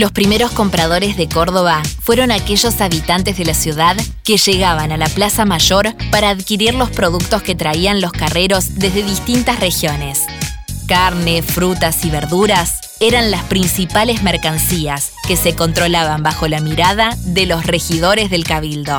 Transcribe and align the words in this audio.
Los 0.00 0.12
primeros 0.12 0.50
compradores 0.52 1.18
de 1.18 1.28
Córdoba 1.28 1.82
fueron 2.00 2.30
aquellos 2.30 2.80
habitantes 2.80 3.36
de 3.36 3.44
la 3.44 3.52
ciudad 3.52 3.94
que 4.24 4.38
llegaban 4.38 4.92
a 4.92 4.96
la 4.96 5.10
Plaza 5.10 5.44
Mayor 5.44 5.94
para 6.10 6.30
adquirir 6.30 6.72
los 6.72 6.88
productos 6.88 7.42
que 7.42 7.54
traían 7.54 8.00
los 8.00 8.10
carreros 8.10 8.76
desde 8.76 9.02
distintas 9.02 9.60
regiones. 9.60 10.20
Carne, 10.88 11.42
frutas 11.42 12.02
y 12.06 12.08
verduras 12.08 12.80
eran 12.98 13.30
las 13.30 13.44
principales 13.44 14.22
mercancías 14.22 15.12
que 15.28 15.36
se 15.36 15.54
controlaban 15.54 16.22
bajo 16.22 16.48
la 16.48 16.62
mirada 16.62 17.14
de 17.18 17.44
los 17.44 17.66
regidores 17.66 18.30
del 18.30 18.44
cabildo. 18.44 18.96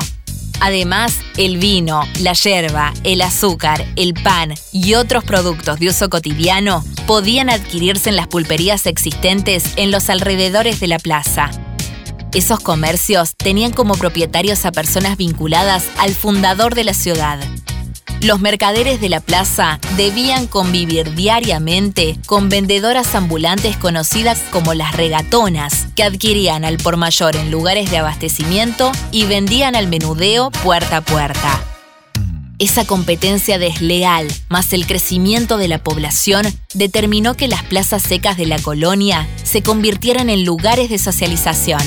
Además, 0.60 1.18
el 1.36 1.56
vino, 1.56 2.06
la 2.20 2.34
yerba, 2.34 2.94
el 3.02 3.22
azúcar, 3.22 3.84
el 3.96 4.14
pan 4.14 4.54
y 4.70 4.94
otros 4.94 5.24
productos 5.24 5.80
de 5.80 5.88
uso 5.88 6.08
cotidiano 6.08 6.84
podían 7.06 7.50
adquirirse 7.50 8.10
en 8.10 8.16
las 8.16 8.28
pulperías 8.28 8.86
existentes 8.86 9.64
en 9.76 9.90
los 9.90 10.10
alrededores 10.10 10.80
de 10.80 10.88
la 10.88 10.98
plaza. 10.98 11.50
Esos 12.34 12.60
comercios 12.60 13.34
tenían 13.36 13.72
como 13.72 13.94
propietarios 13.94 14.64
a 14.64 14.72
personas 14.72 15.16
vinculadas 15.16 15.84
al 15.98 16.14
fundador 16.14 16.74
de 16.74 16.84
la 16.84 16.94
ciudad, 16.94 17.38
los 18.22 18.38
mercaderes 18.38 19.00
de 19.00 19.08
la 19.08 19.20
plaza 19.20 19.80
debían 19.96 20.46
convivir 20.46 21.16
diariamente 21.16 22.16
con 22.26 22.48
vendedoras 22.48 23.16
ambulantes 23.16 23.76
conocidas 23.76 24.38
como 24.52 24.74
las 24.74 24.96
regatonas, 24.96 25.88
que 25.96 26.04
adquirían 26.04 26.64
al 26.64 26.76
por 26.76 26.96
mayor 26.96 27.34
en 27.34 27.50
lugares 27.50 27.90
de 27.90 27.98
abastecimiento 27.98 28.92
y 29.10 29.24
vendían 29.24 29.74
al 29.74 29.88
menudeo 29.88 30.52
puerta 30.52 30.98
a 30.98 31.00
puerta. 31.00 31.71
Esa 32.62 32.84
competencia 32.84 33.58
desleal, 33.58 34.28
más 34.48 34.72
el 34.72 34.86
crecimiento 34.86 35.58
de 35.58 35.66
la 35.66 35.82
población, 35.82 36.46
determinó 36.74 37.34
que 37.34 37.48
las 37.48 37.64
plazas 37.64 38.04
secas 38.04 38.36
de 38.36 38.46
la 38.46 38.56
colonia 38.60 39.26
se 39.42 39.64
convirtieran 39.64 40.30
en 40.30 40.44
lugares 40.44 40.88
de 40.88 40.98
socialización 40.98 41.80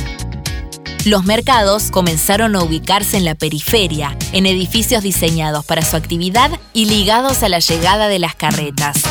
los 1.05 1.23
mercados 1.23 1.91
comenzaron 1.91 2.55
a 2.55 2.63
ubicarse 2.63 3.15
en 3.15 3.25
la 3.25 3.35
periferia, 3.35 4.17
en 4.33 4.47
edificios 4.47 5.03
diseñados 5.03 5.63
para 5.63 5.83
su 5.83 5.95
actividad 5.95 6.49
y 6.73 6.85
ligados 6.85 7.43
a 7.43 7.49
la 7.49 7.59
llegada 7.59 8.07
de 8.07 8.17
las 8.17 8.33
carretas. 8.33 9.03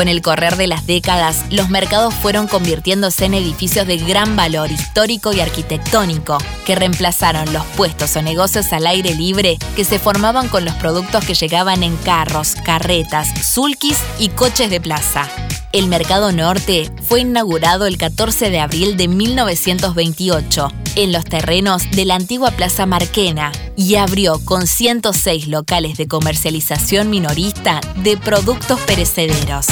Con 0.00 0.08
el 0.08 0.22
correr 0.22 0.56
de 0.56 0.66
las 0.66 0.86
décadas, 0.86 1.44
los 1.50 1.68
mercados 1.68 2.14
fueron 2.14 2.48
convirtiéndose 2.48 3.26
en 3.26 3.34
edificios 3.34 3.86
de 3.86 3.98
gran 3.98 4.34
valor 4.34 4.72
histórico 4.72 5.34
y 5.34 5.40
arquitectónico, 5.40 6.38
que 6.64 6.74
reemplazaron 6.74 7.52
los 7.52 7.66
puestos 7.76 8.16
o 8.16 8.22
negocios 8.22 8.72
al 8.72 8.86
aire 8.86 9.14
libre 9.14 9.58
que 9.76 9.84
se 9.84 9.98
formaban 9.98 10.48
con 10.48 10.64
los 10.64 10.72
productos 10.76 11.26
que 11.26 11.34
llegaban 11.34 11.82
en 11.82 11.98
carros, 11.98 12.54
carretas, 12.64 13.28
sulkis 13.44 13.98
y 14.18 14.30
coches 14.30 14.70
de 14.70 14.80
plaza. 14.80 15.28
El 15.72 15.86
Mercado 15.86 16.32
Norte 16.32 16.90
fue 17.00 17.20
inaugurado 17.20 17.86
el 17.86 17.96
14 17.96 18.50
de 18.50 18.58
abril 18.58 18.96
de 18.96 19.06
1928 19.06 20.72
en 20.96 21.12
los 21.12 21.24
terrenos 21.24 21.88
de 21.92 22.04
la 22.04 22.16
antigua 22.16 22.50
Plaza 22.50 22.86
Marquena 22.86 23.52
y 23.76 23.94
abrió 23.94 24.44
con 24.44 24.66
106 24.66 25.46
locales 25.46 25.96
de 25.96 26.08
comercialización 26.08 27.08
minorista 27.08 27.80
de 27.94 28.16
productos 28.16 28.80
perecederos. 28.80 29.66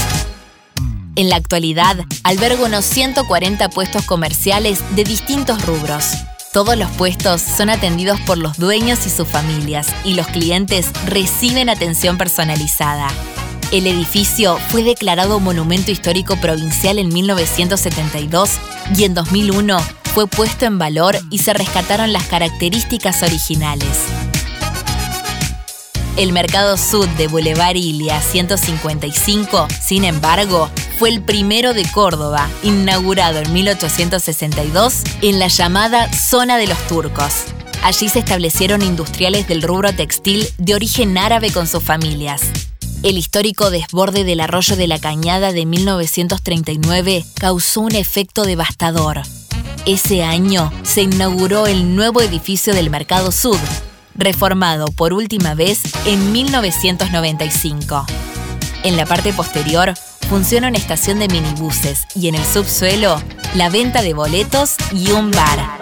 En 1.16 1.28
la 1.28 1.34
actualidad, 1.34 1.96
alberga 2.22 2.64
unos 2.64 2.84
140 2.84 3.68
puestos 3.70 4.04
comerciales 4.04 4.78
de 4.94 5.02
distintos 5.02 5.66
rubros. 5.66 6.12
Todos 6.52 6.76
los 6.76 6.90
puestos 6.92 7.42
son 7.42 7.70
atendidos 7.70 8.20
por 8.20 8.38
los 8.38 8.56
dueños 8.56 9.04
y 9.04 9.10
sus 9.10 9.26
familias 9.26 9.88
y 10.04 10.14
los 10.14 10.28
clientes 10.28 10.92
reciben 11.06 11.68
atención 11.68 12.18
personalizada. 12.18 13.08
El 13.70 13.86
edificio 13.86 14.56
fue 14.70 14.82
declarado 14.82 15.40
Monumento 15.40 15.90
Histórico 15.90 16.36
Provincial 16.36 16.98
en 16.98 17.08
1972 17.08 18.52
y 18.96 19.04
en 19.04 19.12
2001 19.12 19.78
fue 20.14 20.26
puesto 20.26 20.64
en 20.64 20.78
valor 20.78 21.18
y 21.30 21.38
se 21.38 21.52
rescataron 21.52 22.14
las 22.14 22.24
características 22.24 23.22
originales. 23.22 24.06
El 26.16 26.32
Mercado 26.32 26.78
Sud 26.78 27.06
de 27.18 27.28
Boulevard 27.28 27.76
Ilia 27.76 28.22
155, 28.22 29.68
sin 29.82 30.04
embargo, 30.04 30.70
fue 30.98 31.10
el 31.10 31.20
primero 31.20 31.74
de 31.74 31.84
Córdoba, 31.92 32.48
inaugurado 32.62 33.38
en 33.38 33.52
1862 33.52 35.02
en 35.20 35.38
la 35.38 35.48
llamada 35.48 36.10
Zona 36.10 36.56
de 36.56 36.68
los 36.68 36.86
Turcos. 36.86 37.44
Allí 37.82 38.08
se 38.08 38.20
establecieron 38.20 38.80
industriales 38.80 39.46
del 39.46 39.60
rubro 39.60 39.92
textil 39.92 40.48
de 40.56 40.74
origen 40.74 41.18
árabe 41.18 41.52
con 41.52 41.66
sus 41.66 41.84
familias. 41.84 42.40
El 43.04 43.16
histórico 43.16 43.70
desborde 43.70 44.24
del 44.24 44.40
arroyo 44.40 44.74
de 44.74 44.88
la 44.88 44.98
Cañada 44.98 45.52
de 45.52 45.66
1939 45.66 47.24
causó 47.34 47.82
un 47.82 47.94
efecto 47.94 48.42
devastador. 48.42 49.22
Ese 49.86 50.24
año 50.24 50.72
se 50.82 51.02
inauguró 51.02 51.68
el 51.68 51.94
nuevo 51.94 52.20
edificio 52.20 52.74
del 52.74 52.90
Mercado 52.90 53.30
Sud, 53.30 53.58
reformado 54.16 54.86
por 54.86 55.12
última 55.12 55.54
vez 55.54 55.80
en 56.06 56.32
1995. 56.32 58.04
En 58.82 58.96
la 58.96 59.06
parte 59.06 59.32
posterior 59.32 59.94
funciona 60.28 60.66
una 60.66 60.78
estación 60.78 61.20
de 61.20 61.28
minibuses 61.28 62.00
y 62.16 62.26
en 62.26 62.34
el 62.34 62.44
subsuelo 62.44 63.22
la 63.54 63.70
venta 63.70 64.02
de 64.02 64.12
boletos 64.12 64.74
y 64.92 65.12
un 65.12 65.30
bar. 65.30 65.77